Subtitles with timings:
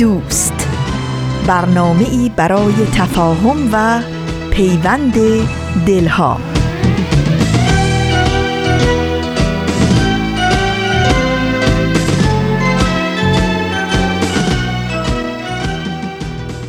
[0.00, 0.68] دوست.
[1.46, 4.02] برنامه ای برای تفاهم و
[4.50, 5.14] پیوند
[5.86, 6.40] دلها.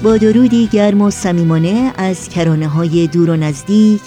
[0.03, 4.01] با درودی گرم و صمیمانه از کرانه های دور و نزدیک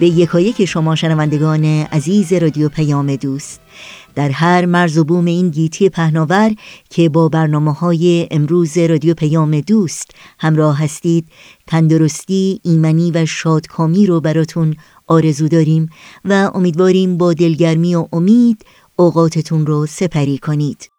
[0.00, 3.60] به یکایک شما شنوندگان عزیز رادیو پیام دوست.
[4.20, 6.54] در هر مرز و بوم این گیتی پهناور
[6.90, 11.28] که با برنامه های امروز رادیو پیام دوست همراه هستید
[11.66, 15.88] تندرستی، ایمنی و شادکامی رو براتون آرزو داریم
[16.24, 18.64] و امیدواریم با دلگرمی و امید
[18.96, 20.89] اوقاتتون رو سپری کنید.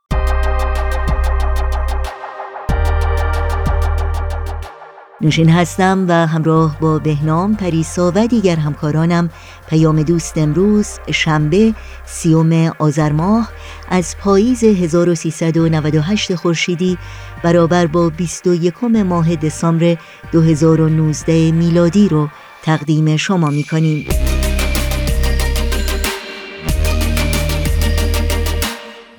[5.23, 9.29] نوشین هستم و همراه با بهنام پریسا و دیگر همکارانم
[9.69, 11.73] پیام دوست امروز شنبه
[12.05, 13.49] سیوم آذر ماه
[13.89, 16.97] از پاییز 1398 خورشیدی
[17.43, 19.97] برابر با 21 ماه دسامبر
[20.31, 22.29] 2019 میلادی رو
[22.63, 24.05] تقدیم شما می کنیم.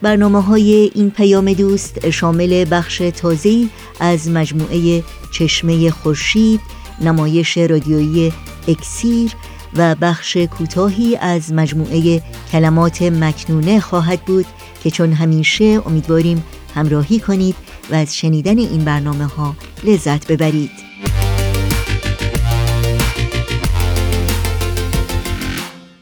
[0.02, 3.68] برنامه های این پیام دوست شامل بخش تازه‌ای
[4.00, 6.60] از مجموعه چشمه خورشید
[7.00, 8.32] نمایش رادیویی
[8.68, 9.32] اکسیر
[9.76, 14.46] و بخش کوتاهی از مجموعه کلمات مکنونه خواهد بود
[14.82, 17.56] که چون همیشه امیدواریم همراهی کنید
[17.90, 20.91] و از شنیدن این برنامه ها لذت ببرید.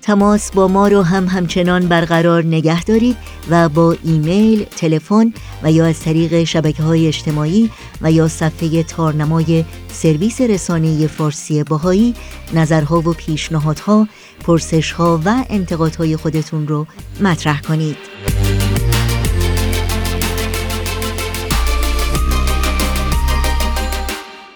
[0.03, 3.17] تماس با ما رو هم همچنان برقرار نگه دارید
[3.51, 7.71] و با ایمیل، تلفن و یا از طریق شبکه های اجتماعی
[8.03, 12.15] و یا صفحه تارنمای سرویس رسانه فارسی باهایی
[12.55, 14.09] نظرها و پیشنهادها،
[14.45, 16.87] پرسشها و انتقادهای خودتون رو
[17.21, 17.97] مطرح کنید.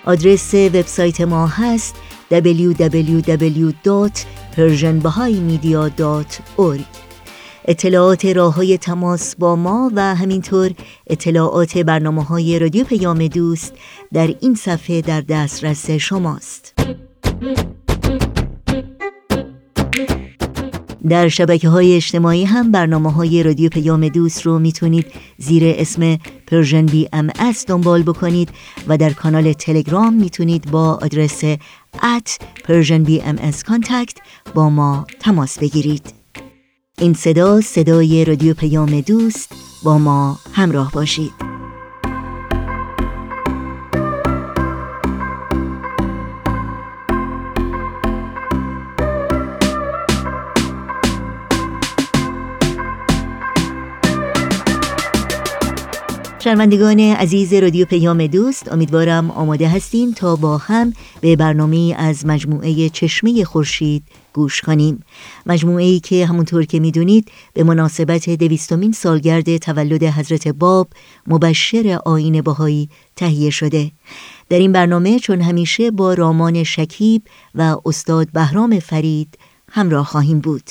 [0.05, 1.95] آدرس وبسایت ما هست
[4.55, 6.81] www.persianbahaimedia.org
[7.65, 10.71] اطلاعات راه های تماس با ما و همینطور
[11.07, 13.75] اطلاعات برنامه های رادیو پیام دوست
[14.13, 16.75] در این صفحه در دسترس شماست.
[21.09, 25.07] در شبکه های اجتماعی هم برنامه های رادیو پیام دوست رو می‌تونید
[25.39, 27.31] زیر اسم Persian BMS
[27.69, 28.49] دنبال بکنید
[28.89, 31.43] و در کانال تلگرام می‌تونید با آدرس
[32.03, 34.17] at Persian BMS Contact
[34.55, 36.15] با ما تماس بگیرید.
[36.99, 39.53] این صدا صدای رادیو پیام دوست
[39.85, 41.54] با ما همراه باشید.
[56.45, 62.89] شنوندگان عزیز رادیو پیام دوست امیدوارم آماده هستیم تا با هم به برنامه از مجموعه
[62.89, 65.05] چشمه خورشید گوش کنیم.
[65.47, 70.89] مجموعه ای که همونطور که می‌دونید به مناسبت دویستمین سالگرد تولد حضرت باب
[71.27, 73.91] مبشر آین باهایی تهیه شده.
[74.49, 77.23] در این برنامه چون همیشه با رامان شکیب
[77.55, 79.39] و استاد بهرام فرید
[79.71, 80.71] همراه خواهیم بود.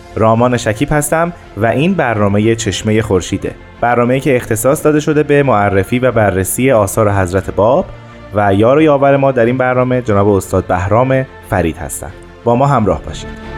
[0.15, 3.55] رامان شکیب هستم و این برنامه چشمه خورشیده.
[3.81, 7.85] برنامه‌ای که اختصاص داده شده به معرفی و بررسی آثار حضرت باب
[8.35, 12.13] و یار و یاور ما در این برنامه جناب استاد بهرام فرید هستند
[12.43, 13.50] با ما همراه باشید.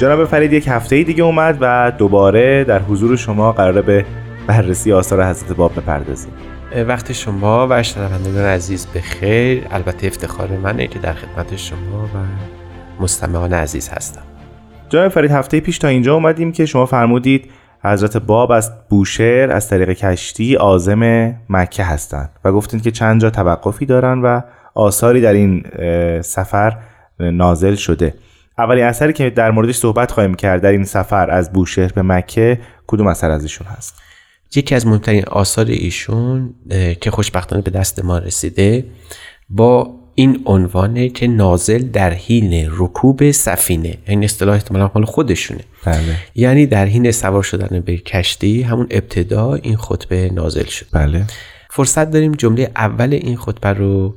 [0.00, 4.04] جناب فرید یک هفته دیگه اومد و دوباره در حضور شما قراره به
[4.46, 6.32] بررسی آثار حضرت باب بپردازیم.
[6.88, 12.18] وقت شما و شنوندگان عزیز به خیر البته افتخار منه که در خدمت شما و
[13.02, 14.22] مستمعان عزیز هستم.
[14.88, 17.50] جناب فرید هفته پیش تا اینجا اومدیم که شما فرمودید
[17.84, 23.30] حضرت باب از بوشهر از طریق کشتی آزم مکه هستند و گفتید که چند جا
[23.30, 24.40] توقفی دارن و
[24.74, 25.64] آثاری در این
[26.20, 26.76] سفر
[27.18, 28.14] نازل شده.
[28.60, 32.60] اولین اثری که در موردش صحبت خواهیم کرد در این سفر از بوشهر به مکه
[32.86, 33.94] کدوم اثر از ایشون هست؟
[34.54, 36.54] یکی از مهمترین آثار ایشون
[37.00, 38.84] که خوشبختانه به دست ما رسیده
[39.50, 45.60] با این عنوانه که نازل در حین رکوب سفینه این اصطلاح احتمالا مال خودشونه.
[45.84, 46.16] بله.
[46.34, 50.86] یعنی در حین سوار شدن به کشتی همون ابتدا این خطبه نازل شد.
[50.92, 51.24] بله.
[51.70, 54.14] فرصت داریم جمله اول این خطبه رو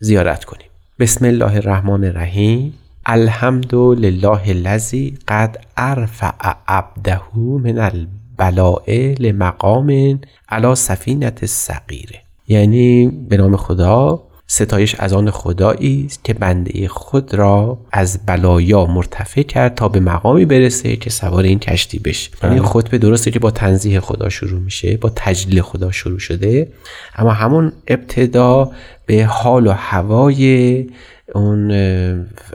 [0.00, 0.66] زیارت کنیم.
[0.98, 2.74] بسم الله الرحمن الرحیم.
[3.08, 6.32] الحمد لله الذی قد ارفع
[6.68, 16.04] عبده من البلاء لمقام علی سفینت صغیره یعنی به نام خدا ستایش از آن خدایی
[16.06, 21.44] است که بنده خود را از بلایا مرتفع کرد تا به مقامی برسه که سوار
[21.44, 22.30] این کشتی بشه.
[22.42, 22.60] یعنی.
[22.60, 26.72] خطبه درسته که با تنزیه خدا شروع میشه با تجلیل خدا شروع شده.
[27.16, 28.70] اما همون ابتدا
[29.06, 30.86] به حال و هوای
[31.34, 31.70] اون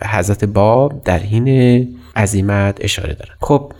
[0.06, 3.74] حضرت باب در حین عظیمت اشاره دارن خب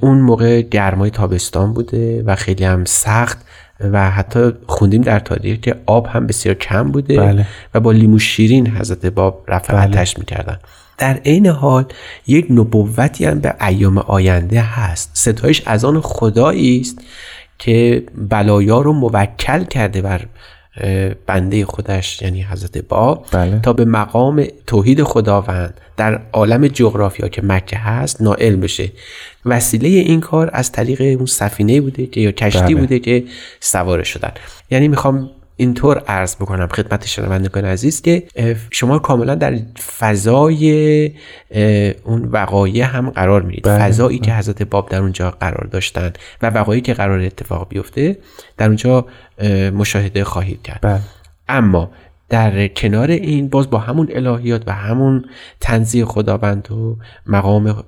[0.00, 3.38] اون موقع گرمای تابستان بوده و خیلی هم سخت
[3.80, 7.46] و حتی خوندیم در تاریخ که آب هم بسیار کم بوده بله.
[7.74, 10.04] و با لیمو شیرین حضرت باب رفع بله.
[10.18, 10.58] می‌کردن
[10.98, 11.84] در عین حال
[12.26, 16.98] یک نبوتی هم به ایام آینده هست ستایش از آن خدایی است
[17.58, 20.20] که بلایا رو موکل کرده بر
[21.26, 23.60] بنده خودش یعنی حضرت باب بله.
[23.60, 28.92] تا به مقام توحید خداوند در عالم جغرافیا که مکه هست نائل بشه
[29.44, 32.74] وسیله این کار از طریق اون سفینه بوده که یا کشتی بله.
[32.74, 33.24] بوده که
[33.60, 34.32] سوار شدن
[34.70, 35.30] یعنی می‌خوام
[35.60, 38.22] اینطور عرض بکنم خدمت شنوندگان عزیز که
[38.70, 39.58] شما کاملا در
[39.98, 41.10] فضای
[42.04, 43.78] اون وقایع هم قرار میرید بله.
[43.78, 46.12] فضایی که حضرت باب در اونجا قرار داشتن
[46.42, 48.18] و وقایعی که قرار اتفاق بیفته
[48.56, 49.06] در اونجا
[49.74, 51.00] مشاهده خواهید کرد بله.
[51.48, 51.90] اما
[52.28, 55.24] در کنار این باز با همون الهیات و همون
[55.60, 56.96] تنزیه خداوند و
[57.26, 57.84] مقام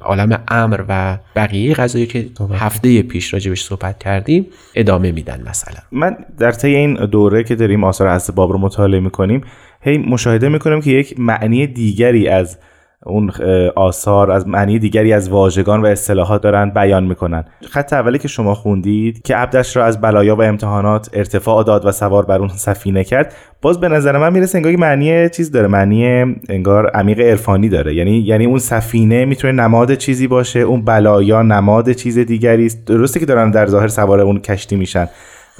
[0.00, 6.16] عالم امر و بقیه قضایی که هفته پیش راجبش صحبت کردیم ادامه میدن مثلا من
[6.38, 9.40] در طی این دوره که داریم آثار از باب رو مطالعه می‌کنیم
[9.80, 12.58] هی مشاهده می‌کنیم که یک معنی دیگری از
[13.06, 13.30] اون
[13.76, 17.44] آثار از معنی دیگری از واژگان و اصطلاحات دارن بیان می‌کنن.
[17.70, 21.92] خط اولی که شما خوندید که عبدش را از بلایا و امتحانات ارتفاع داد و
[21.92, 26.04] سوار بر اون سفینه کرد باز به نظر من می‌رسه انگار معنی چیز داره معنی
[26.48, 27.94] انگار عمیق عرفانی داره.
[27.94, 32.84] یعنی یعنی اون سفینه می‌تونه نماد چیزی باشه اون بلایا نماد چیز دیگری است.
[32.86, 35.08] درسته که دارن در ظاهر سوار اون کشتی میشن.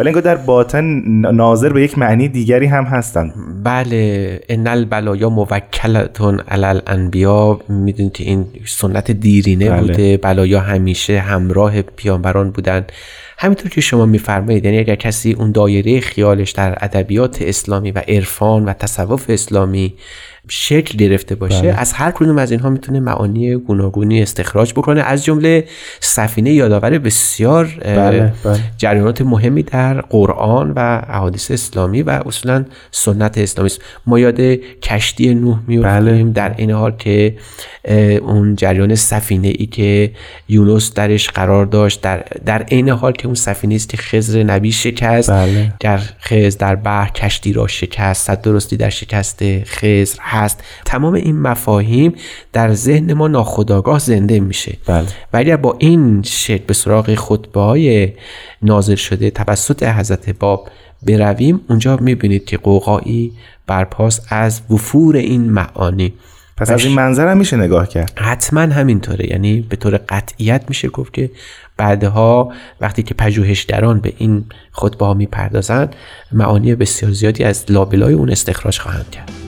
[0.00, 0.84] ولی انگار در باطن
[1.32, 3.32] ناظر به یک معنی دیگری هم هستن.
[3.64, 7.60] بله ان البلایا موکلتون علی الانبیا.
[7.68, 9.80] می‌دونید این سنت دیرینه بله.
[9.80, 10.16] بوده.
[10.16, 12.84] بلایا همیشه همراه پیامبران بودن.
[13.38, 18.64] همینطور که شما میفرمایید یعنی اگر کسی اون دایره خیالش در ادبیات اسلامی و عرفان
[18.64, 19.94] و تصوف اسلامی
[20.48, 21.80] شکل گرفته باشه بله.
[21.80, 25.64] از هر کدوم از اینها می‌تونه معانی گوناگونی استخراج بکنه از جمله
[26.00, 28.60] سفینه یادآور بسیار بله، بله.
[28.78, 34.40] جریانات مهمی در قرآن و احادیث اسلامی و اصولا سنت اسلامی است ما یاد
[34.82, 36.22] کشتی نوح میفتیم بله.
[36.22, 37.36] در این حال که
[38.22, 40.10] اون جریان سفینه ای که
[40.48, 44.72] یونس درش قرار داشت در در عین حال که اون سفینه است که خضر نبی
[44.72, 45.72] شکست بله.
[45.80, 50.64] در خضر در بحر کشتی را شکست صد درستی در شکست خضر هست.
[50.84, 52.14] تمام این مفاهیم
[52.52, 54.76] در ذهن ما ناخداگاه زنده میشه.
[54.86, 55.06] بله.
[55.32, 58.12] و اگر با این شکل به سراغ خطبه های
[58.62, 60.68] نازل شده توسط حضرت باب
[61.06, 63.32] برویم اونجا می‌بینید که قوقایی
[63.66, 66.12] برپاس از وفور این معانی.
[66.56, 68.12] پس از این منظر هم میشه نگاه کرد.
[68.16, 69.30] حتما همینطوره.
[69.30, 71.30] یعنی به طور قطعیت میشه گفت که
[71.76, 75.96] بعدها وقتی که پژوهشگران به این خطبه ها می‌پردازند
[76.32, 79.39] معانی بسیار زیادی از لابلای اون استخراج خواهند کرد.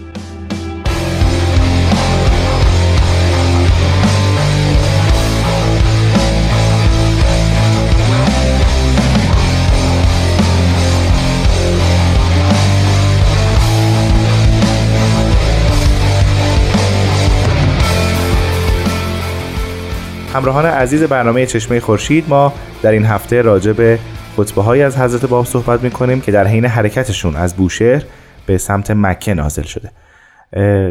[20.43, 23.99] همراهان عزیز برنامه چشمه خورشید ما در این هفته راجع به
[24.37, 28.03] خطبه های از حضرت باب صحبت می‌کنیم که در حین حرکتشون از بوشهر
[28.47, 29.91] به سمت مکه نازل شده.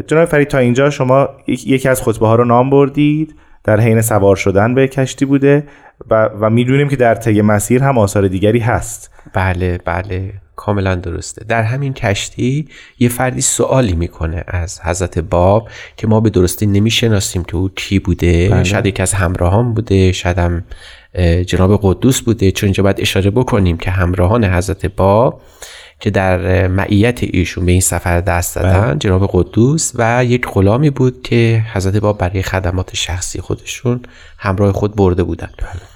[0.07, 4.35] جناب فرید تا اینجا شما یکی از خطبه ها رو نام بردید در حین سوار
[4.35, 5.63] شدن به کشتی بوده
[6.09, 9.11] و, و می‌دونیم که در طی مسیر هم آثار دیگری هست.
[9.33, 10.33] بله بله.
[10.55, 12.67] کاملا درسته در همین کشتی
[12.99, 17.99] یه فردی سوالی می‌کنه از حضرت باب که ما به درستی نمی‌شناسیم که او کی
[17.99, 18.63] بوده بله.
[18.63, 20.63] شاید یکی از همراهان بوده شاید هم
[21.47, 25.41] جناب قدوس بوده چون اینجا باید اشاره بکنیم که همراهان حضرت باب
[25.99, 28.97] که در معیت ایشون به این سفر دست دادن بله.
[28.99, 34.01] جناب قدوس و یک غلامی بود که حضرت باب برای خدمات شخصی خودشون
[34.37, 35.49] همراه خود برده بودن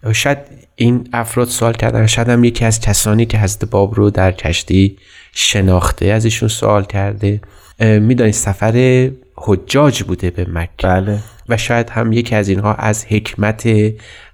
[0.03, 0.13] بله.
[0.13, 0.37] شاید
[0.75, 2.07] این افراد سوال کردن.
[2.07, 4.97] شاید هم یکی از کسانی که حضرت باب رو در کشتی
[5.33, 7.41] شناخته از ایشون سوال کرده.
[7.79, 10.69] می‌دانید سفر حجاج بوده به مکه.
[10.83, 11.19] بله.
[11.49, 13.63] و شاید هم یکی از اینها از حکمت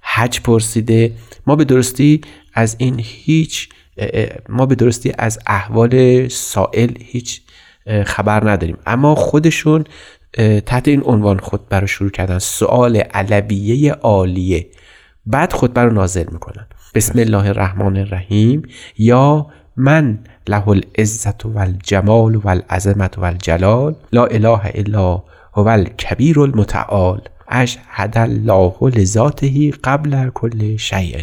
[0.02, 1.12] حج پرسیده.
[1.46, 2.20] ما به درستی
[2.54, 3.68] از این هیچ
[4.48, 7.40] ما به درستی از احوال سائل هیچ
[8.04, 8.76] خبر نداریم.
[8.86, 9.84] اما خودشون
[10.66, 14.66] تحت این عنوان خود برای شروع کردن سوال علویه عالیه.
[15.26, 16.66] بعد خود رو نازل می‌کنن.
[16.94, 18.62] بسم الله الرحمن الرحیم.
[18.98, 25.22] یا من له العزت و الجمال و العظمت و الجلال لا اله الا
[25.54, 27.20] هو الکبیر المتعال.
[27.48, 31.22] اشهد الله لذاته قبل کل شیء.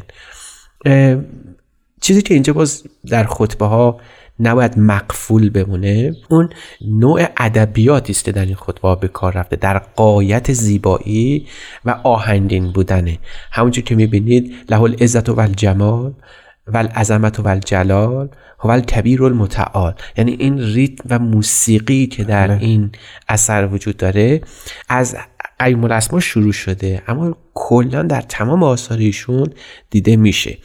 [2.01, 3.99] چیزی که اینجا باز در خطبه ها
[4.39, 6.15] نباید مقفول بمونه.
[6.29, 6.49] اون
[6.81, 11.47] نوع ادبیاتی است که در این خطبه به کار رفته در قایت زیبایی
[11.85, 13.19] و آهنگین بودنه.
[13.51, 16.13] همونجور که می‌بینید له العزت و الجمال
[16.67, 18.29] و العظمت و الجلال
[18.59, 19.93] هو الکبیر المتعال.
[20.17, 22.57] یعنی این ریتم و موسیقی که در بله.
[22.63, 22.91] این
[23.27, 24.41] اثر وجود داره
[24.89, 25.15] از
[25.59, 29.47] قیم الاسما شروع شده اما کلا در تمام آثارشون
[29.89, 30.57] دیده میشه.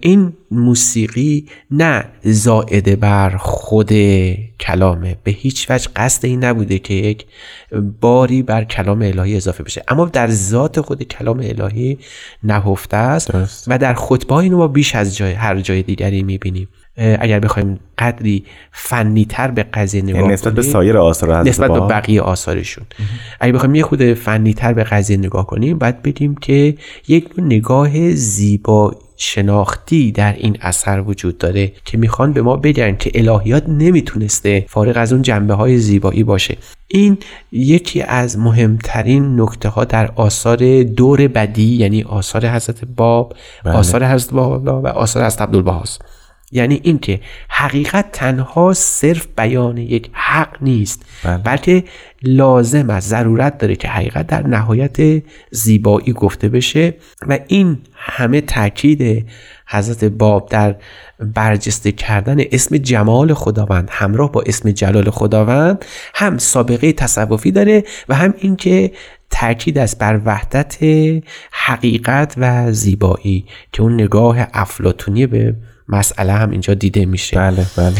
[0.00, 3.92] این موسیقی نه زائده بر خود
[4.60, 5.16] کلامه.
[5.24, 7.26] به هیچ وجه قصد این نبوده که یک
[8.00, 9.82] باری بر کلام الهی اضافه بشه.
[9.88, 11.98] اما در ذات خود کلام الهی
[12.42, 13.30] نهفته است
[13.68, 16.68] و در خطبه اینو ما بیش از جای هر جای دیگری می‌بینیم.
[16.96, 21.80] اگر بخوایم قدری فنی تر به قضیه نگاه یعنی نسبت به سایر آثار نسبت به
[21.80, 22.84] بقیه آثارشون.
[23.40, 26.74] اگر بخوایم یه خود فنی تر به قضیه نگاه کنیم باید بدیم که
[27.08, 33.10] یک نگاه زیبا شناختی در این اثر وجود داره که می‌خوان به ما بگن که
[33.14, 36.56] الهیات نمی‌تونسته فارغ از اون جنبه های زیبایی باشه
[36.88, 37.18] این
[37.52, 43.34] یکی از مهمترین نکته ها در آثار دور بدی یعنی آثار حضرت باب
[43.64, 43.74] بله.
[43.74, 46.02] آثار حضرت باب و آثار حضرت عبدالبهاست
[46.52, 51.38] یعنی اینکه حقیقت تنها صرف بیان یک حق نیست بله.
[51.38, 51.84] بلکه
[52.22, 56.94] لازم است ضرورت داره که حقیقت در نهایت زیبایی گفته بشه
[57.28, 59.26] و این همه تاکید
[59.66, 60.76] حضرت باب در
[61.18, 68.14] برجسته کردن اسم جمال خداوند همراه با اسم جلال خداوند هم سابقه تصوفی داره و
[68.14, 68.92] هم اینکه
[69.30, 70.78] تاکید است بر وحدت
[71.52, 75.54] حقیقت و زیبایی که اون نگاه افلاتونی به
[75.90, 77.36] مسئله هم اینجا دیده میشه.
[77.36, 77.94] بله بله.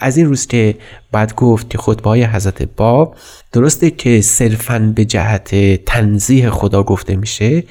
[0.00, 0.74] از این روز که
[1.12, 3.16] باید گفت که خطبه های حضرت باب
[3.52, 7.64] درسته که صرفا به جهت تنزیه خدا گفته میشه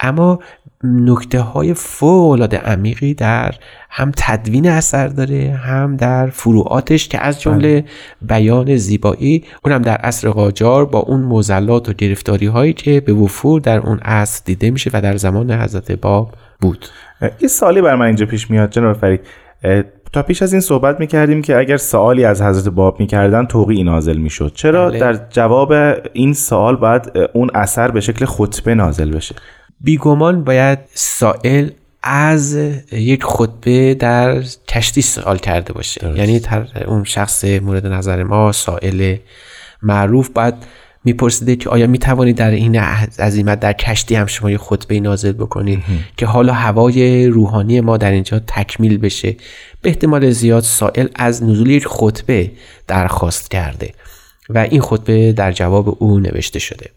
[0.00, 0.38] اما
[0.84, 3.54] نکته های فوق عمیقی در
[3.90, 7.84] هم تدوین اثر داره هم در فروعاتش که از جمله بله.
[8.28, 13.60] بیان زیبایی اونم در عصر قاجار با اون موزلات و گرفتاری هایی که به وفور
[13.60, 16.86] در اون عصر دیده میشه و در زمان حضرت باب بود.
[17.40, 19.20] یه سالی بر من اینجا پیش میاد جناب فرید
[20.12, 24.16] تا پیش از این صحبت می‌کردیم که اگر سوالی از حضرت باب می‌کردن توقی نازل
[24.16, 24.98] می‌شد چرا بله.
[24.98, 25.72] در جواب
[26.12, 29.34] این سوال باید اون اثر به شکل خطبه نازل بشه
[29.80, 31.68] بیگمان باید سائل
[32.02, 32.54] از
[32.92, 36.18] یک خطبه در کشتی سوال کرده باشه درست.
[36.18, 36.40] یعنی
[36.86, 39.16] اون شخص مورد نظر ما سائل
[39.82, 40.54] معروف باید
[41.04, 42.76] میپرسیده که آیا می‌توانید در این
[43.18, 45.82] عظیمت در کشتی هم شما یه خطبه نازل بکنید
[46.16, 49.36] که حالا هوای روحانی ما در اینجا تکمیل بشه؟
[49.82, 52.50] به احتمال زیاد سائل از نزول یک خطبه
[52.86, 53.92] درخواست کرده
[54.48, 56.90] و این خطبه در جواب او نوشته شده.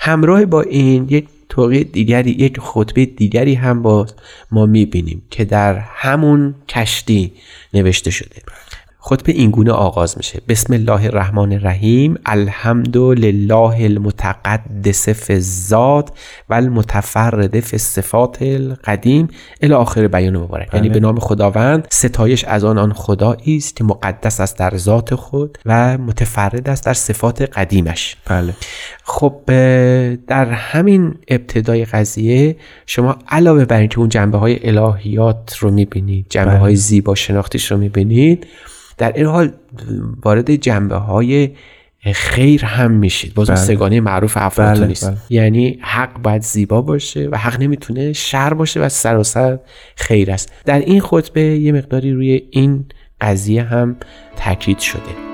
[0.00, 4.06] همراه با این یک توقی دیگری یک خطبه دیگری هم با
[4.50, 7.32] ما می‌بینیم که در همون کشتی
[7.74, 8.36] نوشته شده.
[9.04, 10.40] خطبه این گونه آغاز میشه.
[10.48, 12.18] بسم الله الرحمن الرحیم.
[12.26, 16.10] الحمد لله المتقدس فی الذات
[16.48, 19.28] و المتفرد فی الصفات القدیم.
[19.62, 20.74] الی آخر بیان مبارک.
[20.74, 25.14] یعنی به نام خداوند ستایش از آن آن خدایی است که مقدس است در ذات
[25.14, 28.16] خود و متفرد است در صفات قدیمش.
[28.26, 28.54] بله.
[29.04, 29.40] خب
[30.26, 32.56] در همین ابتدای قضیه
[32.86, 37.78] شما علاوه بر اینکه اون جنبه های الهیات رو می‌بینید جنبه های زیبا شناختیش رو
[37.78, 38.46] می‌بینید
[39.02, 39.52] در این حال
[40.24, 41.50] وارد جنبه های
[42.14, 43.56] خیر هم میشید باز بله.
[43.56, 45.16] سگانه معروف افلاطون بله، نیست بله.
[45.30, 49.58] یعنی حق باید زیبا باشه و حق نمی‌تونه شر باشه و سراسر
[49.96, 52.84] خیر است در این خطبه یه مقداری روی این
[53.20, 53.96] قضیه هم
[54.36, 55.31] تاکید شده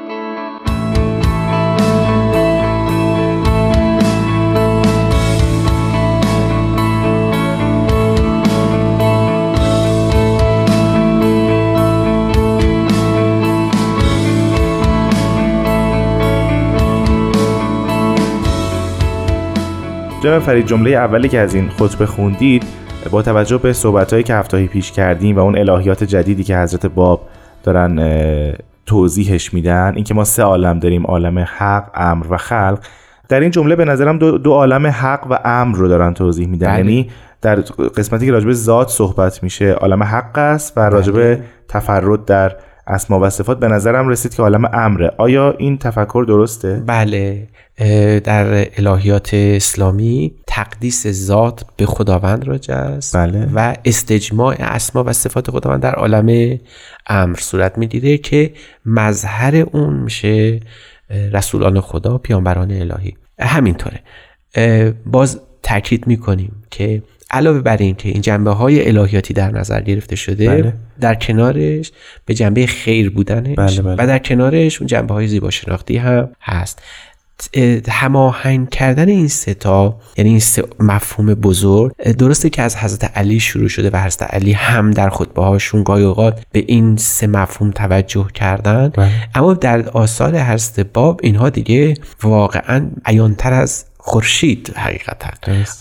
[20.28, 22.64] جناب فرید جمله اولی که از این خطبه خوندید
[23.11, 27.28] با توجه به صحبتهایی که هفته پیش کردیم و اون الهیات جدیدی که حضرت باب
[27.62, 28.54] دارن
[28.87, 32.78] توضیحش میدن اینکه ما سه عالم داریم عالم حق امر و خلق.
[33.28, 36.66] در این جمله به نظرم دو, دو عالم حق و امر رو دارن توضیح میدن.
[36.66, 36.78] بله.
[36.78, 37.11] یعنی
[37.42, 37.54] در
[37.97, 42.56] قسمتی که راجب ذات صحبت میشه عالم حق است و راجب تفرد در
[42.88, 45.11] اسما و صفات به نظرم رسید که عالم امره.
[45.18, 47.49] آیا این تفکر درسته؟ بله
[48.25, 53.49] در الهیات اسلامی تقدیس ذات به خداوند راجع است بله.
[53.54, 56.59] و استجماع اسما و صفات خداوند در عالم
[57.07, 58.52] امر صورت می‌گیره که
[58.87, 60.61] مظهر اون میشه
[61.11, 63.16] رسولان خدا پیامبران الهی.
[63.40, 64.00] همینطوره.
[65.07, 70.16] باز تاکید می‌کنیم که علاوه بر این که این جنبه های الهیاتی در نظر گرفته
[70.16, 70.73] شده بله.
[71.00, 71.92] در کنارش
[72.26, 74.04] به جنبه خیر بودنش بله، بله.
[74.04, 76.82] و در کنارش اون جنبه های زیبا شناختی هم هست
[77.54, 83.04] اه، هماهنگ کردن این سه تا یعنی این سه مفهوم بزرگ درسته که از حضرت
[83.16, 87.26] علی شروع شده و حضرت علی هم در خطبه هاشون گاهی اوقات به این سه
[87.26, 89.11] مفهوم توجه کردن بله.
[89.35, 95.31] اما در آثار حضرت باب اینها دیگه واقعا عیانتر از خورشید حقیقتا.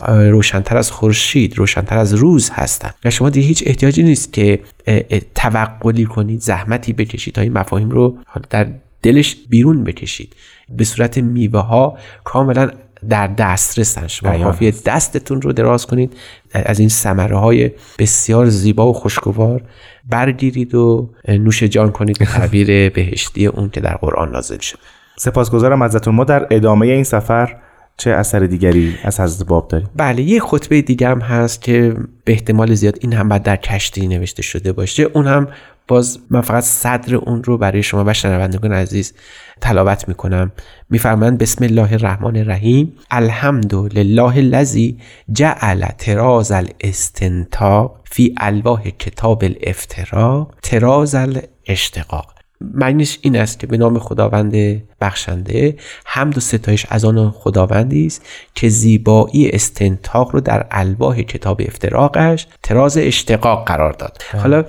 [0.07, 2.89] روشنتر از خورشید روشنتر از روز هستن.
[3.05, 4.59] و شما دیگه هیچ احتیاجی نیست که
[5.35, 8.17] توقلی کنید زحمتی بکشید تا این مفاهیم رو
[8.49, 8.67] در
[9.01, 10.35] دلش بیرون بکشید.
[10.69, 12.71] به صورت میوه ها کاملا
[13.09, 16.13] در دسترسن شما کافیه دستتون رو دراز کنید
[16.53, 19.61] از این ثمره های بسیار زیبا و خوشگوار
[20.09, 24.79] برگیرید و نوش جان کنید تعبیر بهشتی اون که در قرآن نازل شد
[25.19, 26.15] سپاسگزارم ازتون.
[26.15, 27.55] ما در ادامه این سفر
[27.97, 32.31] چه اثر دیگری از حضرت باب داریم بله یه خطبه دیگه هم هست که به
[32.33, 35.03] احتمال زیاد این هم بعد در کشتی نوشته شده باشه.
[35.03, 35.47] اون هم
[35.87, 39.13] باز من فقط صدر اون رو برای شما و شنوندگان عزیز
[39.61, 40.51] تلاوت می‌کنم.
[40.89, 42.93] میفرمایند بسم الله الرحمن الرحیم.
[43.11, 44.97] الحمد لله الذی
[45.31, 52.33] جعل تراز الاستنتاق فی الواح کتاب الافتراق تراز الاشتقاق.
[52.61, 54.53] معنیش این است که به نام خداوند
[55.01, 55.75] بخشنده.
[56.05, 62.47] حمد و ستایش از آن خداوندی است که زیبایی استنتاق رو در الواح کتاب افتراقش
[62.63, 64.23] تراز اشتقاق قرار داد.
[64.33, 64.65] حالا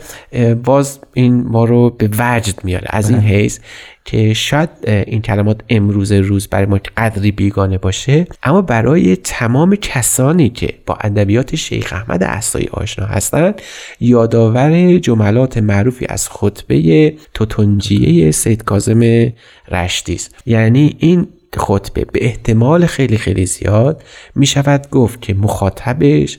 [0.65, 3.59] باز این ما رو به وجد میاره از این حیث
[4.05, 10.51] که شاید این کلمات امروز روز برای ما قدری بیگانه باشه اما برای تمام کسانی
[10.51, 13.63] که با ادبیات شیخ احمد احسایی آشنا هستند
[14.01, 19.33] یادآور جملات معروفی از خطبه توتنجیه سید کاظم
[19.71, 24.03] رشتی است یعنی این خطبه به احتمال خیلی خیلی زیاد
[24.35, 26.39] می شود گفت که مخاطبش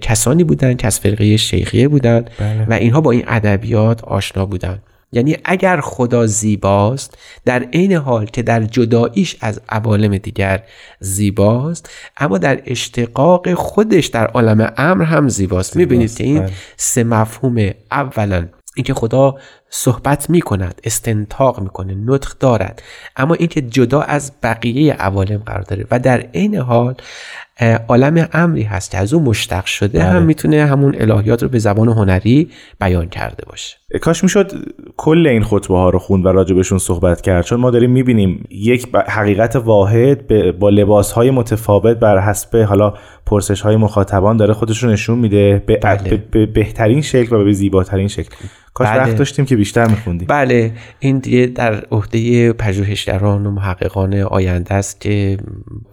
[0.00, 2.30] کسانی بودند که از فرقه شیخیه بودند
[2.68, 4.82] و اینها با این ادبیات آشنا بودند.
[5.12, 10.62] یعنی اگر خدا زیباست در عین حال که در جداییش از عوالم دیگر
[11.00, 15.76] زیباست اما در اشتقاق خودش در عالم امر هم زیباست.
[15.76, 16.50] می‌بینید که این بله.
[16.76, 19.38] سه مفهوم اولا اینکه خدا
[19.70, 22.82] صحبت می کند استنتاق می‌کنه نطق دارد.
[23.16, 25.86] اما اینکه جدا از بقیه عوالم قرار داره.
[25.90, 26.94] و در عین حال
[27.88, 30.08] عالم امری هست که از او مشتق شده بله.
[30.08, 32.48] هم می‌تونه همون الهیات رو به زبان هنری
[32.80, 34.52] بیان کرده باشه کاش می‌شد
[34.96, 38.88] کل این خطبه ها رو خوند و راجبشون صحبت کرد چون ما داریم می‌بینیم یک
[39.08, 40.26] حقیقت واحد
[40.58, 42.94] با لباس های متفاوت بر حسب حالا
[43.26, 46.10] پرسش های مخاطبان داره خودش رو نشون میده به, بله.
[46.10, 48.34] به- به بهترین شکل و به زیباترین شکل
[48.74, 48.98] کاش بله.
[48.98, 55.00] وقت داشتیم که بیشتر میخوندیم بله این دیگه در عهده پژوهشگران و محققان آینده است
[55.00, 55.38] که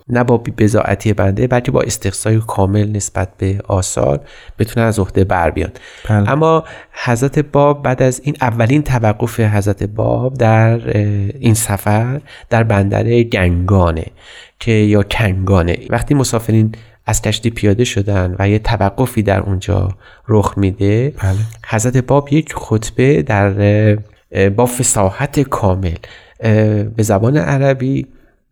[0.09, 4.19] نه با بزاعتی بنده بلکه با استقصای کامل نسبت به آثار
[4.59, 5.71] بتونن از عهده بر بیان
[6.09, 6.31] بله.
[6.31, 10.97] اما حضرت باب بعد از این اولین توقف حضرت باب در
[11.39, 14.05] این سفر در بندر گنگانه
[14.59, 16.71] که یا کنگانه وقتی مسافرین
[17.07, 19.89] از کشتی پیاده شدن و یه توقفی در اونجا
[20.27, 21.35] رخ میده بله.
[21.67, 23.95] حضرت باب یک خطبه در
[24.49, 25.97] با فساحت کامل
[26.95, 28.07] به زبان عربی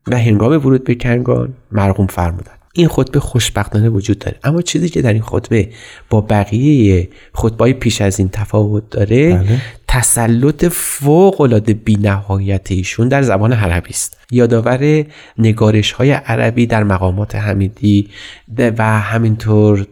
[0.08, 5.02] و هنگام ورود به کنگان مرقوم فرمودن این خطبه خوشبختانه وجود داره اما چیزی که
[5.02, 5.70] در این خطبه
[6.10, 9.62] با بقیه خطبای پیش از این تفاوت داره بله.
[9.96, 14.18] تسلط فوق العاده بینهایت ایشون در زبان عربی است.
[14.32, 15.06] یادآور
[15.38, 18.10] نگارش های عربی در مقامات حمیدی
[18.58, 19.88] و همینطور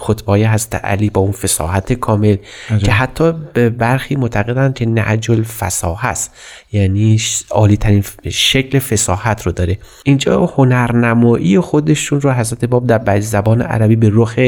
[0.00, 2.36] خطبای هست علی با اون فساحت کامل
[2.84, 6.34] که حتی به برخی معتقدند که نهج الفصاحه است.
[6.72, 7.18] یعنی
[7.50, 9.78] عالی ترین شکل فساحت رو داره.
[10.04, 14.38] اینجا هنرنمایی خودشون رو حضرت باب در بعض زبان عربی به رخ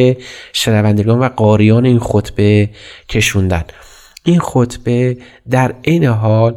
[0.52, 2.70] شنوندگان و قاریان این خطبه
[3.08, 3.64] کشوندن.
[4.26, 5.16] این خطبه
[5.50, 6.56] در این حال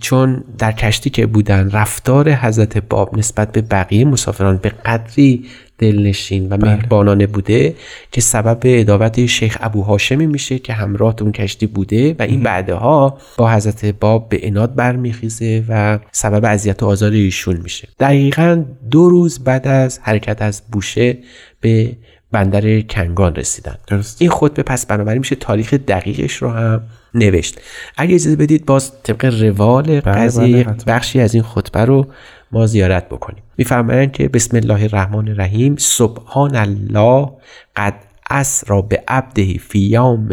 [0.00, 5.44] چون در کشتی که بودن رفتار حضرت باب نسبت به بقیه مسافران به قدری
[5.78, 7.74] دلنشین و مهربانانه بوده
[8.12, 13.18] که سبب ادابت شیخ ابو هاشمی میشه که همراه اون کشتی بوده و این بعدها
[13.36, 17.88] با حضرت باب به اناد برمیخیزه و سبب اذیت و آزار ایشون میشه.
[18.00, 21.18] دقیقا دو روز بعد از حرکت از بوشه
[21.60, 21.96] به
[22.32, 23.76] بندر کنگان رسیدن.
[23.86, 24.22] درست.
[24.22, 26.82] این خطبه پس بنابراین میشه تاریخ دقیقش رو هم
[27.14, 27.60] نوشت.
[27.96, 32.06] اگه اجازه بدید باز طبق روال قضیه بله، بخشی از این خطبه رو
[32.52, 33.42] ما زیارت بکنیم.
[33.58, 37.28] میفرمایند که بسم الله الرحمن الرحیم سبحان الله
[37.76, 37.94] قد
[38.30, 40.28] اسرا به عبده فی یوم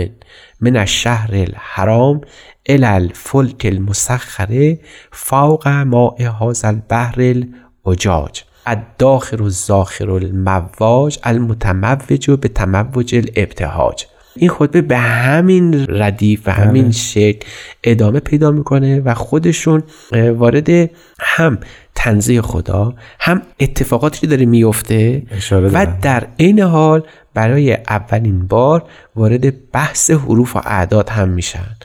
[0.61, 2.21] من الشهر الحرام
[2.69, 4.79] الى الفلک المسخره
[5.11, 7.33] فوق ماء هذا البحر
[7.85, 8.43] العجاج.
[8.69, 14.05] الداخر الزاخر المواج المتموج به تموج الابتهاج.
[14.35, 17.47] این خطبه به همین ردیف و همین شکل
[17.83, 20.69] ادامه پیدا می‌کنه و خودشون وارد
[21.19, 21.59] هم
[21.95, 27.03] تنزیه خدا هم اتفاقاتی که داره میفته و در عین حال
[27.33, 28.83] برای اولین بار
[29.15, 31.75] وارد بحث حروف و اعداد هم میشن.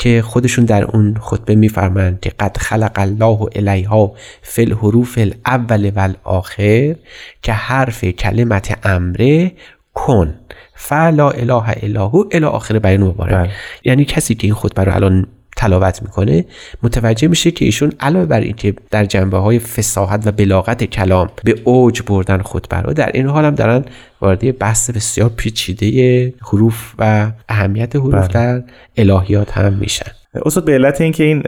[0.00, 6.96] که خودشون در اون خطبه میفرمایند که قد خلق الله الیها فی الحروف الاول والآخر
[7.42, 9.52] که حرف کلمت امره
[9.94, 10.34] کن.
[10.74, 13.50] فلا اله الا هو الی آخر بیان مبارک.
[13.84, 16.44] یعنی کسی که این خطبه رو الان تلاوت می‌کنه
[16.82, 21.54] متوجه میشه که ایشون علاوه بر اینکه در جنبه های فساحت و بلاغت کلام به
[21.64, 23.84] اوج بردن خطبه رو در این حال هم دارن
[24.20, 28.62] وارد بحث بسیار پیچیده حروف و اهمیت حروف در
[28.96, 30.10] الهیات هم میشن.
[30.34, 31.42] استاد به علت اینکه این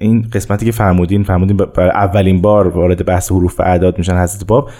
[0.00, 4.46] این قسمتی که فرمودین فرمودین برای اولین بار وارد بحث حروف و اعداد میشن حضرت
[4.46, 4.70] باب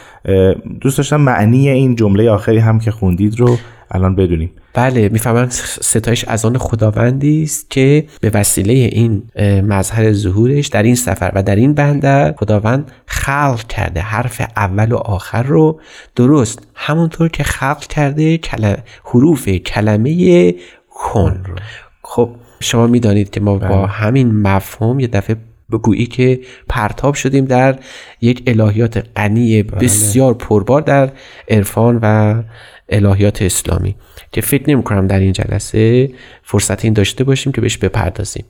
[0.81, 3.57] دوست داشتم معنی این جمله آخری هم که خوندید رو
[3.90, 4.50] الان بدونیم.
[4.79, 5.49] بله می‌فهمن
[5.81, 9.23] ستایش از آن خداوندی است که به وسیله این
[9.69, 14.01] مظهر ظهورش در این سفر و در این بندر خداوند خلق کرده.
[14.01, 15.81] حرف اول و آخر رو
[16.17, 18.41] درست همونطور که خلق کرده
[19.05, 20.55] حروف کلمه
[20.91, 21.55] کن رو.
[22.03, 25.37] خب شما می‌دانید که ما با همین مفهوم یه دفعه
[25.73, 27.79] بگویی که پرتاب شدیم در
[28.21, 31.11] یک الهیات غنی بسیار پربار در
[31.49, 32.43] عرفان و
[32.88, 33.96] الهیات اسلامی.
[34.33, 36.11] که فکر نمی کنم در این جلسه
[36.42, 38.44] فرصت این داشته باشیم که بهش بپردازیم.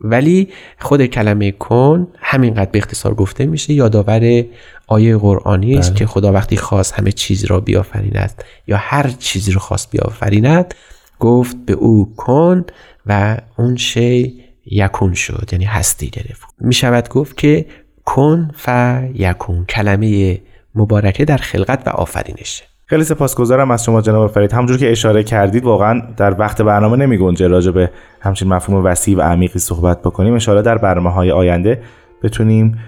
[0.00, 4.44] ولی خود کلمه کن همینقدر به اختصار گفته میشه یادآور
[4.86, 9.60] آیه قرآنی است که خدا وقتی خواست همه چیز را بیافریند یا هر چیزی رو
[9.60, 10.74] خواست بیافریند
[11.20, 12.64] گفت به او کن
[13.06, 16.46] و اون شی یکون شد یعنی هستی گرفت.
[16.60, 17.66] می شود گفت که
[18.04, 18.68] کن ف
[19.14, 20.40] یکون کلمه
[20.74, 22.64] مبارکه در خلقت و آفرینشه.
[22.86, 24.52] خیلی سپاسگزارم از شما جناب فرید.
[24.52, 29.18] همونجور که اشاره کردید واقعا در وقت برنامه نمی گنجه راجع به همچین مفهوم وسیع
[29.18, 30.38] و عمیقی صحبت بکنیم.
[30.48, 31.82] ان در برنامه های آینده
[32.22, 32.78] بتونیم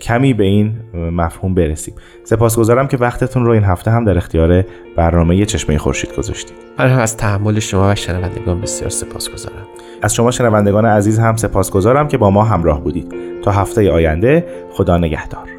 [0.00, 1.94] کمی به این مفهوم برسیم.
[2.24, 4.64] سپاسگزارم که وقتتون رو این هفته هم در اختیار
[4.96, 6.56] برنامه چشمه خورشید گذاشتید.
[6.78, 9.66] من هم از تحمل شما و شنوندگان بسیار سپاسگزارم.
[10.02, 13.14] از شما شنوندگان عزیز هم سپاسگزارم که با ما همراه بودید.
[13.44, 15.55] تا هفته آینده خدا نگهدار.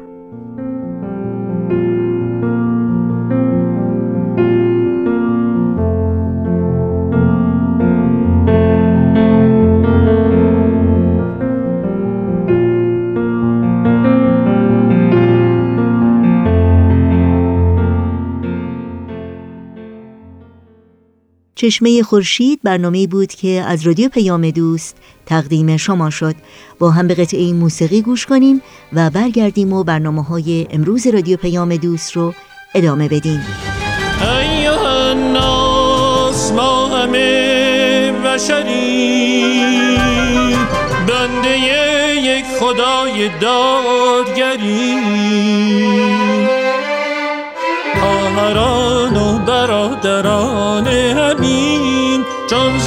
[21.58, 26.34] چشمه خورشید برنامه بود که از رادیو پیام دوست تقدیم شما شد.
[26.78, 31.76] با هم به قطعه موسیقی گوش کنیم و برگردیم و برنامه های امروز رادیو پیام
[31.76, 32.34] دوست رو
[32.74, 33.46] ادامه بدیم.
[34.86, 39.54] الناس ما همه بشری
[41.06, 41.58] بنده
[42.22, 44.98] یک خدای دادگری.
[48.00, 52.24] خواهران و برادران همین.
[52.50, 52.78] چون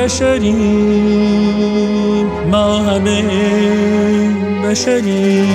[0.00, 0.56] بشریم
[2.50, 3.22] ما همه
[4.64, 5.46] بشریم.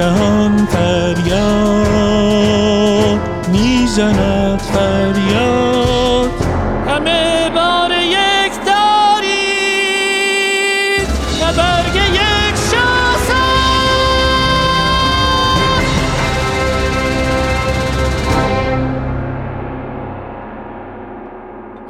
[0.00, 1.60] جهان فریاد
[3.52, 6.30] می‌زند فریاد.
[6.88, 9.80] همه بار یک دارید
[11.42, 13.44] و برگ یک شاخه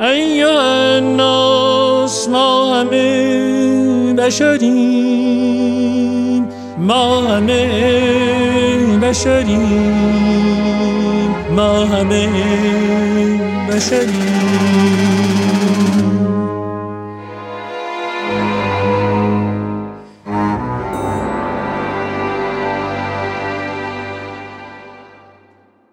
[0.01, 0.61] ایا
[0.96, 5.50] الناس ما همه بشریم.
[6.90, 7.66] ما همه
[9.03, 9.94] بشریم
[11.57, 12.29] ما همه
[13.70, 14.40] بشریم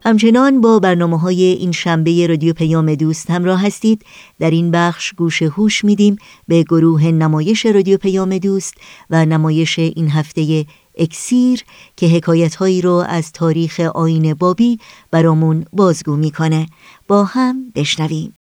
[0.07, 4.05] همچنان با برنامه های این شنبه رادیو پیام دوست همراه هستید.
[4.39, 6.15] در این بخش گوش هوش میدیم
[6.47, 8.73] به گروه نمایش رادیو پیام دوست
[9.09, 10.65] و نمایش این هفته
[10.97, 11.63] اکسیر
[11.95, 14.79] که حکایت هایی رو از تاریخ آین بابی
[15.11, 16.67] برامون بازگو می‌کنه.
[17.07, 18.33] با هم بشنویم.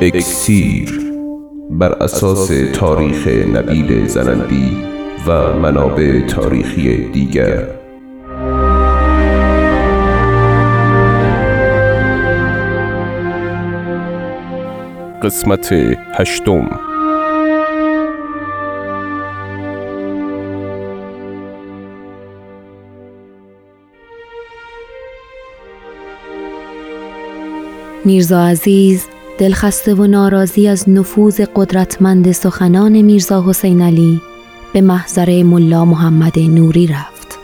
[0.00, 0.95] اکسیر.
[1.78, 4.76] بر اساس تاریخ نبیل زنندی
[5.26, 7.64] و منابع تاریخی دیگر.
[15.22, 15.72] قسمت
[16.18, 16.80] هشتم.
[28.04, 29.06] میرزا عزیز
[29.38, 34.20] دلخسته و ناراضی از نفوذ قدرتمند سخنان میرزا حسین علی
[34.72, 37.38] به محضر ملا محمد نوری رفت.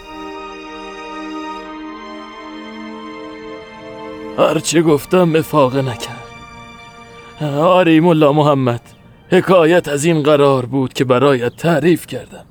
[4.38, 6.22] هرچه گفتم افاقه نکرد.
[7.58, 8.80] آری ملا محمد
[9.30, 12.44] حکایت از این قرار بود که برایت تعریف کردم.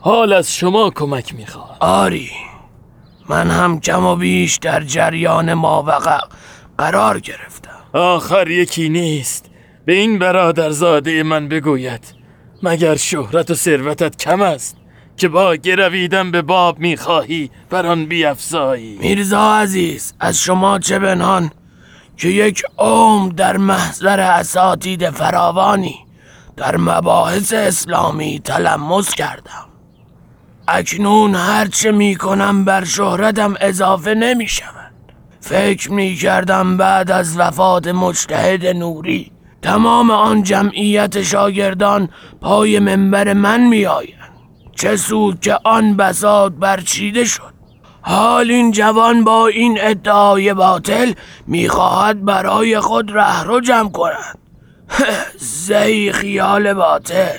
[0.00, 2.30] حال از شما کمک می‌خواد آری
[3.28, 6.18] من هم کم و بیش در جریان ماوقع
[6.78, 7.57] قرار گرفتم.
[7.92, 9.50] آخر یکی نیست.
[9.84, 12.14] به این برادرزاده من بگوید
[12.62, 14.76] مگر شهرت و ثروتت کم است
[15.16, 21.50] که با گرویدن به باب می‌خواهی بر آن بیافزایی؟ میرزا عزیز از شما چه بنان
[22.16, 25.98] که یک عمر در محضر اساتید فراوانی
[26.56, 29.68] در مباحث اسلامی تلمس کردم.
[30.68, 34.77] اکنون هرچه می کنم بر شهرتم اضافه نمی شود
[35.48, 39.32] فکر می کردم بعد از وفات مجتهد نوری
[39.62, 42.08] تمام آن جمعیت شاگردان
[42.40, 44.14] پای منبر من می آید.
[44.76, 47.54] چه سود که آن بساط برچیده شد.
[48.00, 51.12] حال این جوان با این ادعای باطل
[51.46, 53.10] می‌خواهد برای خود
[53.44, 54.38] رو جمع کند.
[55.66, 57.38] زی خیال باطل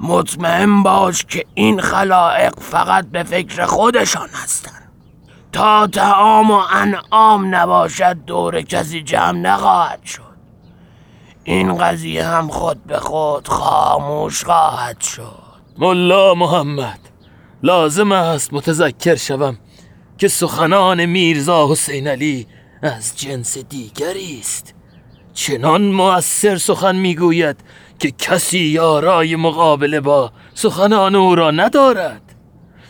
[0.00, 4.79] مطمئن باش که این خلائق فقط به فکر خودشان هستند.
[5.52, 10.22] تا تعام و انعام نباشد دور کسی جمع نخواهد شد.
[11.44, 15.50] این قضیه هم خود به خود خاموش خواهد شد.
[15.78, 17.00] ملا محمد
[17.62, 19.58] لازم است متذکر شوم
[20.18, 22.46] که سخنان میرزا حسین علی
[22.82, 24.74] از جنس دیگری است.
[25.34, 27.56] چنان مؤثر سخن می‌گوید
[27.98, 32.29] که کسی یارای مقابله با سخنان او را ندارد.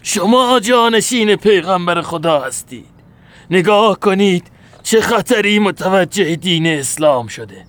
[0.03, 2.87] شما جانشین پیغمبر خدا هستید.
[3.51, 4.51] نگاه کنید
[4.83, 7.65] چه خطری متوجه دین اسلام شده.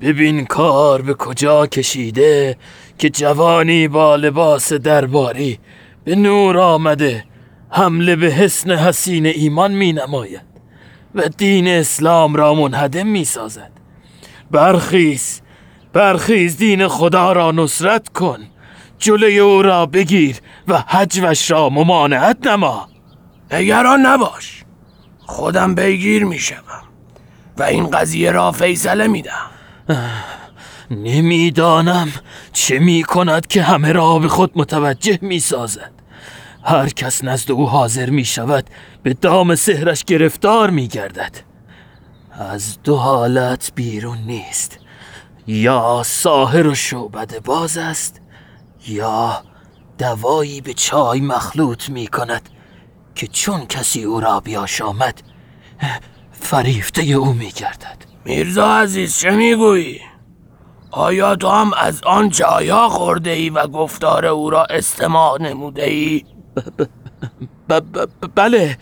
[0.00, 2.56] ببین کار به کجا کشیده
[2.98, 5.58] که جوانی با لباس درباری
[6.04, 7.24] به نور آمده
[7.70, 10.42] حمله به حسن حسین ایمان می نماید
[11.14, 13.70] و دین اسلام را منهدم می سازد
[14.50, 15.40] برخیز
[15.92, 18.38] برخیز دین خدا را نصرت کن.
[19.02, 20.36] جلوی او را بگیر
[20.68, 22.88] و حجوش را ممانعت نما.
[23.52, 24.64] نگران نباش.
[25.26, 26.82] خودم پیگیر می شدم
[27.56, 29.50] و این قضیه را فیصله می دهم
[30.90, 32.12] نمی‌دانم
[32.52, 35.92] چه می کند که همه را به خود متوجه می سازد
[36.64, 38.70] هر کس نزد او حاضر می شود
[39.02, 41.36] به دام سهرش گرفتار می گردد
[42.32, 44.78] از دو حالت بیرون نیست.
[45.46, 48.21] یا ساهر و شعبد باز است
[48.88, 49.42] یا
[49.98, 52.48] دوایی به چای مخلوط می کند
[53.14, 55.22] که چون کسی او را بیاشامد
[56.32, 60.00] فریفته او می گردد میرزا عزیز چه می‌گویی؟
[60.90, 66.24] آیا تو هم از آن چایا خورده ای و گفتار او را استماع نموده ای؟
[68.34, 68.78] بله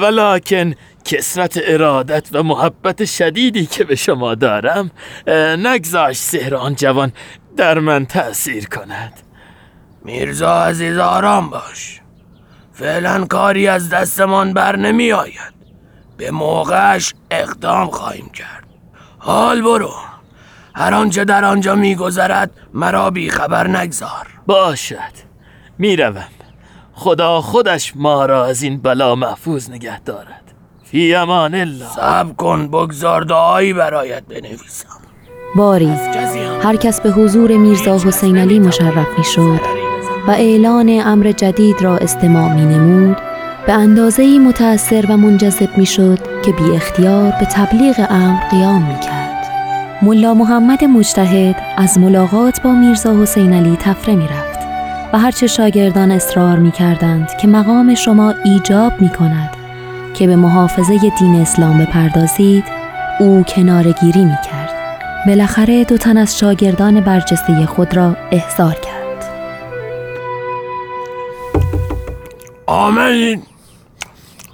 [0.00, 0.74] ولیکن
[1.04, 4.90] کسرت ارادت و محبت شدیدی که به شما دارم
[5.58, 7.12] نگذاشت سهر آن جوان
[7.56, 9.12] در من تأثیر کند.
[10.04, 12.00] میرزا عزیز آرام باش.
[12.72, 15.54] فعلا کاری از دستمان بر نمی آید
[16.16, 18.64] به موقعش اقدام خواهیم کرد.
[19.18, 19.92] حال برو.
[20.74, 24.26] هر آنچه در آنجا میگذرد مرا بی خبر نگذار.
[24.46, 25.26] باشد.
[25.78, 26.28] می‌روم.
[26.92, 30.42] خدا خودش ما را از این بلا محفوظ نگه دارد.
[30.84, 31.88] فی امان الله.
[31.88, 34.95] سب کن بگذار دعایی برایت بنویسم.
[35.56, 35.92] باری
[36.62, 39.60] هر کس به حضور میرزا حسین علی مشرف می شد
[40.28, 43.16] و اعلان امر جدید را استماع می نمود
[43.66, 49.00] به اندازه متأثر و منجذب می شد که بی اختیار به تبلیغ امر قیام می
[49.00, 49.46] کرد.
[50.02, 54.58] ملا محمد مجتهد از ملاقات با میرزا حسین علی تفره می رفت
[55.12, 59.50] و هرچه شاگردان اصرار می کردند که مقام شما ایجاب می کند
[60.14, 62.64] که به محافظه دین اسلام بپردازید
[63.20, 64.65] او کنارگیری می کرد.
[65.26, 69.24] بالاخره دو تن از شاگردان برجسته خود را احضار کرد.
[72.66, 73.42] آمین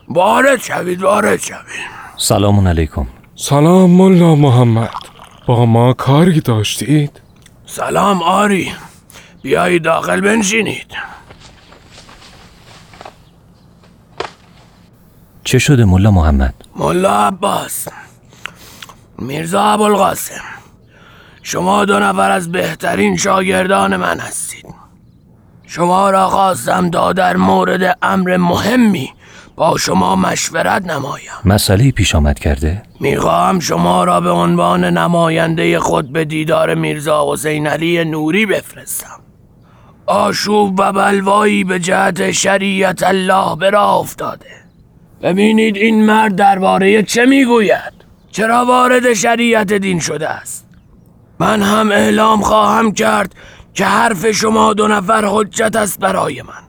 [0.09, 1.63] وارد شوید وارد شوید.
[2.17, 3.07] سلام علیکم.
[3.37, 4.91] سلام ملا محمد.
[5.47, 7.21] با ما کاری داشتید؟
[7.67, 8.73] سلام آری.
[9.43, 10.87] بیایید داخل بنشینید.
[15.45, 17.89] چه شده ملا محمد؟ ملا عباس.
[19.19, 20.62] میرزا ابوالقاسم.
[21.43, 24.67] شما دو نفر از بهترین شاگردان من هستید.
[25.67, 29.11] شما را خواستم تا در مورد امر مهمی
[29.57, 31.33] با شما مشورت نمایم.
[31.45, 37.67] مسئله پیش آمد کرده؟ می‌خواهم شما را به عنوان نماینده خود به دیدار میرزا حسین
[37.67, 39.21] علی نوری بفرستم.
[40.07, 44.51] آشوب و بلوایی به جهت شریعت الله به راه افتاده.
[45.23, 47.93] ببینید این مرد درباره چه می‌گوید.
[48.31, 50.72] چرا وارد شریعت دین شده است؟
[51.43, 53.35] من هم اعلام خواهم کرد
[53.75, 56.63] که حرف شما دو نفر حجت است برای من.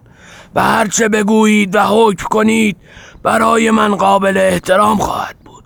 [0.56, 2.78] و هرچه بگویید و حکم کنید
[3.24, 5.64] برای من قابل احترام خواهد بود.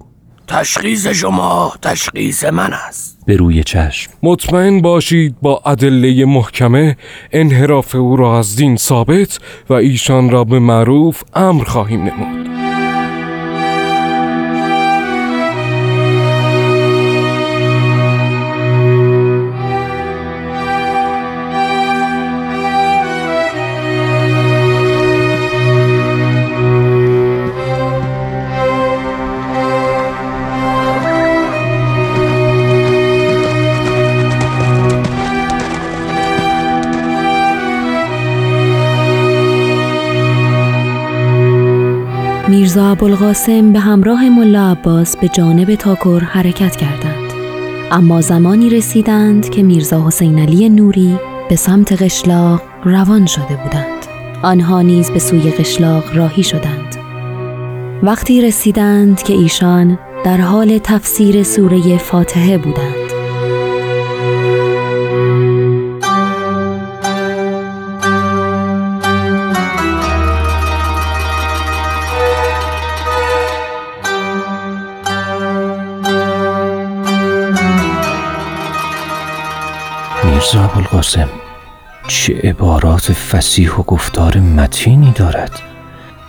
[0.47, 3.19] تشخیص شما تشخیص من است.
[3.25, 4.11] به روی چشم.
[4.23, 6.97] مطمئن باشید با ادله محکمه
[7.31, 12.66] انحراف او را از دین ثابت و ایشان را به معروف امر خواهیم نمود.
[42.83, 47.33] ابوالقاسم به همراه ملا عباس به جانب تاکر حرکت کردند.
[47.91, 51.19] اما زمانی رسیدند که میرزا حسین علی نوری
[51.49, 54.05] به سمت قشلاق روان شده بودند.
[54.43, 56.95] آنها نیز به سوی قشلاق راهی شدند.
[58.03, 62.96] وقتی رسیدند که ایشان در حال تفسیر سوره فاتحه بودند.
[80.47, 81.29] میرزا ابوالقاسم
[82.07, 85.51] چه عبارات فسیح و گفتار متینی دارد؟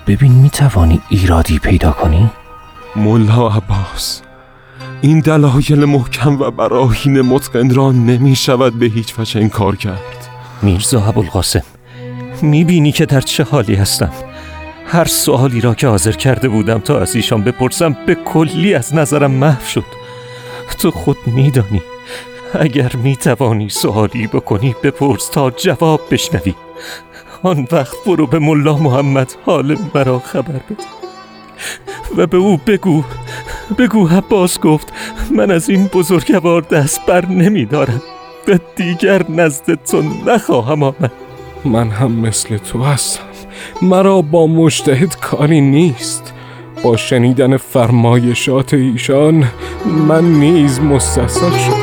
[0.07, 2.31] ببین می‌توانی ایرادی پیدا کنی؟
[2.97, 4.23] ملا عباس
[5.01, 10.29] این دلایل محکم و براهین متقن را نمی شود به هیچ وجه انکار کرد.
[10.63, 11.65] میرزا ابوالقاسم
[12.43, 14.13] می‌بینی که در چه حالی هستم؟
[14.87, 19.31] هر سوالی را که حاضر کرده بودم تا از ایشان بپرسم به کلی از نظرم
[19.31, 19.85] محو شد.
[20.79, 21.83] تو خود میدانی
[22.55, 26.55] اگر می توانی سوالی بکنی بپرس تا جواب بشنوی.
[27.43, 30.85] آن وقت برو به ملا محمد حال مرا خبر بده.
[32.17, 33.05] و به او بگو
[33.79, 34.93] بگو عباس گفت
[35.31, 38.03] من از این بزرگوار دست بر نمی دارم
[38.49, 41.13] و دیگر نزد تو نخواهم آمد.
[41.65, 43.23] من هم مثل تو هستم.
[43.83, 46.35] مرا با مشتهد کاری نیست.
[46.83, 49.45] با شنیدن فرمایشات ایشان
[50.09, 51.78] من نیز مستصل شدم.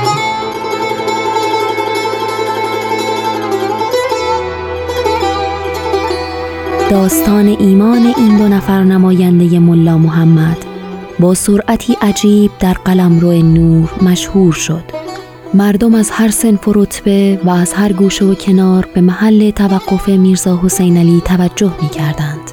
[6.89, 10.57] داستان ایمان این دو نفر نماینده ملا محمد
[11.19, 14.83] با سرعتی عجیب در قلمرو نور مشهور شد.
[15.53, 20.09] مردم از هر سنف و رتبه و از هر گوشه و کنار به محل توقف
[20.09, 22.51] میرزا حسین علی توجه می کردند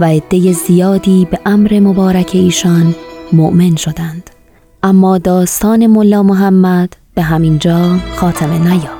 [0.00, 2.94] و عده زیادی به امر مبارک ایشان
[3.32, 4.30] مؤمن شدند.
[4.82, 8.99] اما داستان ملا محمد به همین جا خاتمه نیافت.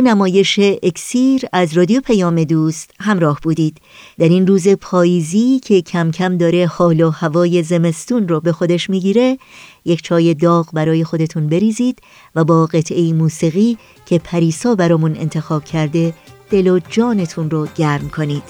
[0.00, 3.76] نمایش اکسیر از رادیو پیام دوست همراه بودید.
[4.18, 8.90] در این روز پاییزی که کم کم داره حال و هوای زمستون رو به خودش
[8.90, 9.38] می‌گیره
[9.84, 11.98] یک چای داغ برای خودتون بریزید
[12.34, 16.14] و با قطعه موسیقی که پریسا برامون انتخاب کرده
[16.50, 18.42] دل و جانتون رو گرم کنید.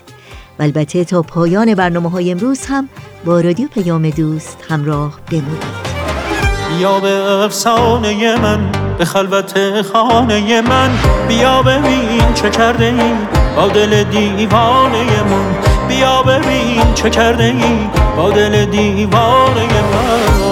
[0.59, 2.89] و البته تا پایان برنامه های امروز هم
[3.25, 5.89] با رادیو پیام دوست همراه بمونید.
[6.81, 9.55] یا به افسانه من به خلوت
[9.93, 10.91] خانه من.
[11.29, 13.13] بیا ببین چه کرده ای
[13.57, 15.89] با دل دیوانه من.
[15.89, 20.49] بیا ببین چه کرده ای با دل دیوانه من.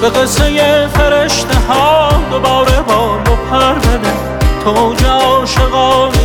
[0.00, 4.12] به قصه فرشته ها دوباره بال و پر بده.
[4.64, 6.18] تو جا عاشقانه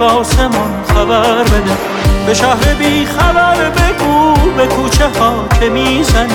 [0.00, 1.99] با آسمان خبر بده.
[2.30, 6.34] به شهر بی خبر بگو به کوچه ها که می‌زنی.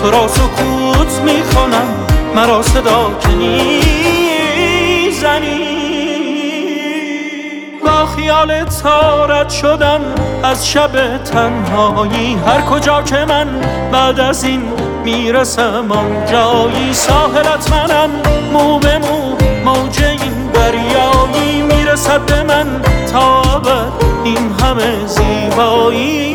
[0.00, 1.88] تو را سکوت می‌کنم
[2.34, 3.80] مرا صدا که نیزنی
[7.84, 10.00] با خیال تارت شدم
[10.42, 13.48] از شب تنهایی هر کجا که من
[13.92, 14.62] بعد از این
[15.04, 18.10] می‌رسم آن جایی ساحلت منم.
[18.52, 22.82] مو به مو موج این دریایی می‌رسد به من
[23.12, 23.42] تا
[24.24, 26.32] این همه زیبایی.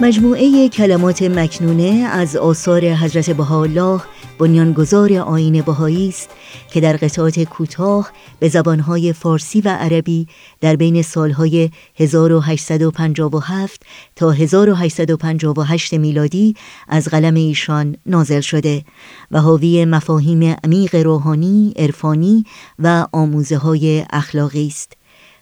[0.00, 4.00] مجموعه کلمات مکنونه از آثار حضرت بهاءالله
[4.38, 6.30] بنیانگذار آین بهایی است
[6.72, 10.26] که در قطعات کوتاه به زبانهای فارسی و عربی
[10.60, 13.82] در بین سالهای 1857
[14.16, 16.54] تا 1858 میلادی
[16.88, 18.84] از قلم ایشان نازل شده
[19.30, 22.44] و حاوی مفاهیم عمیق روحانی، عرفانی
[22.78, 24.92] و آموزه های اخلاقی است.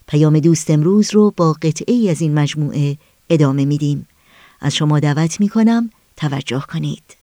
[0.09, 2.97] پیام دوست امروز رو با قطعه از این مجموعه
[3.31, 4.09] ادامه میدیم
[4.61, 7.24] از شما دعوت می‌کنم توجه کنید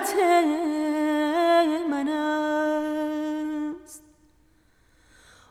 [0.00, 0.14] قدرت
[1.90, 2.08] من
[3.80, 4.02] است.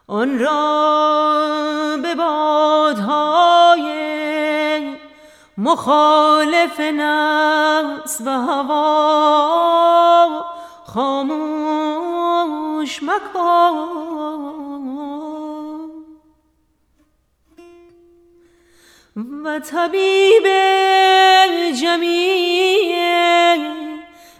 [0.07, 3.89] آن را به بادهای
[5.57, 8.85] مخالف نفس و هوا
[10.85, 12.19] خاموش
[13.03, 13.99] مکن.
[19.43, 20.47] و طبیب
[21.81, 23.78] جمیع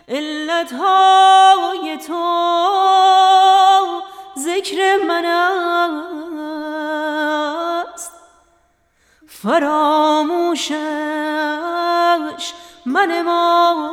[0.10, 2.40] علتهای تو.
[4.38, 5.26] ذکر من
[7.96, 8.14] است
[9.28, 10.74] فراموشش
[12.86, 13.90] من ما.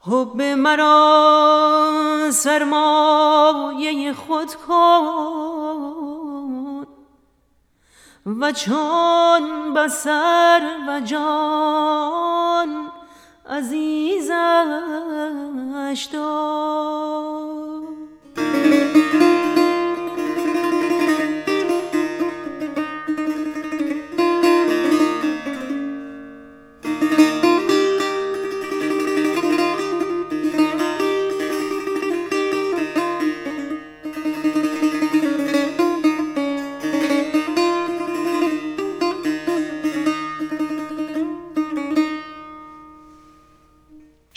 [0.00, 6.15] حب مرا سرمایه خود کن.
[8.26, 12.92] و چون بسر و جان
[13.50, 14.28] عزیزش
[16.12, 17.65] دار.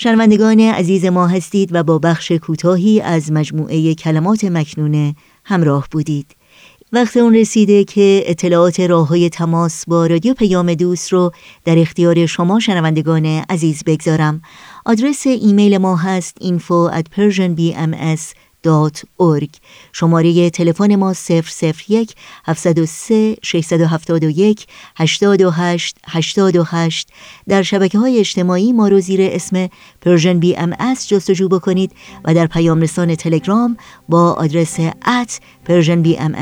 [0.02, 6.36] شنوندگان عزیز ما هستید و با بخش کوتاهی از مجموعه کلمات مکنونه همراه بودید.
[6.93, 11.32] وقت اون رسیده که اطلاعات راه های تماس با رادیو پیام دوست رو
[11.66, 14.41] در اختیار شما شنوندگان عزیز بگذارم.
[14.86, 17.06] آدرس ایمیل ما هست info at
[18.64, 19.62] persianbms
[19.93, 21.14] شماره تلفن ما
[21.89, 27.10] 001 703 671 828 828
[27.47, 29.70] در شبکه های اجتماعی ما رو زیر اسم
[30.02, 30.76] Persian BMS
[31.07, 31.91] جستجو بکنید
[32.26, 33.78] و در پیام رسان تلگرام
[34.10, 36.36] با آدرس at Persian BMS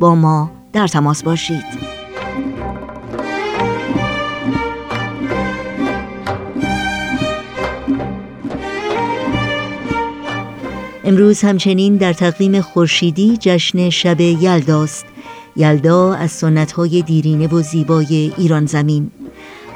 [0.00, 1.64] با ما در تماس باشید.
[11.10, 15.04] امروز همچنین در تقویم خورشیدی جشن شب یلداست
[15.56, 19.10] یلدا از سنتهای دیرینه و زیبای ایران زمین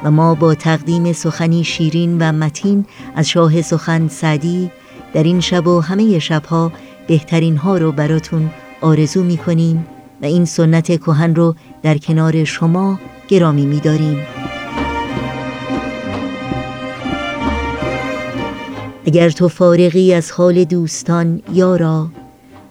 [0.05, 4.71] و ما با تقدیم سخنی شیرین و متین از شاه سخن سعدی
[5.15, 6.73] در این شب و همه شبها
[7.07, 9.87] بهترین ها رو براتون آرزو می کنیم
[10.23, 14.19] و این سنت کهن رو در کنار شما گرامی می داریم.
[19.07, 22.09] اگر تو فارغی از حال دوستان یارا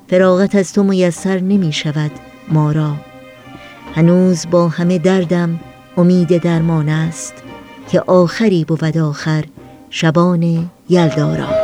[0.10, 2.12] فراغت از تو میسر نمی شود
[2.50, 2.94] ما را.
[3.96, 5.60] هنوز با همه دردم
[5.98, 7.34] امید درمان است
[7.92, 9.46] که آخری بود آخر
[9.90, 11.63] شبان یلدارا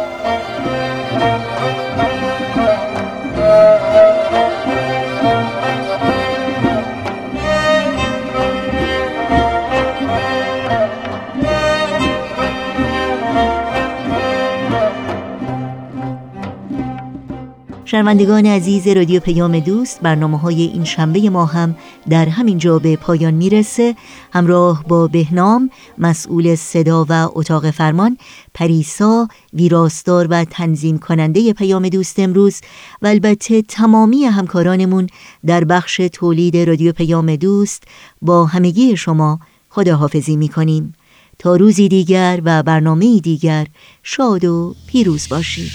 [17.99, 21.75] شنوندگان عزیز رادیو پیام دوست برنامه های این شنبه ما هم
[22.09, 23.95] در همین جا به پایان می‌رسه.
[24.33, 28.17] همراه با بهنام مسئول صدا و اتاق فرمان
[28.53, 32.61] پریسا ویراستار و تنظیم کننده پیام دوست امروز
[33.01, 35.07] و البته تمامی همکارانمون
[35.45, 37.83] در بخش تولید رادیو پیام دوست
[38.21, 39.39] با همگی شما
[39.69, 40.93] خداحافظی می‌کنیم.
[41.39, 43.67] تا روزی دیگر و برنامه دیگر
[44.03, 45.71] شاد و پیروز باشید.